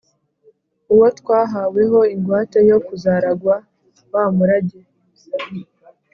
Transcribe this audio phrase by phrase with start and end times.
[0.93, 3.55] Uwo twahaweho ingwate yo kuzaragwa
[4.13, 4.79] wa murage,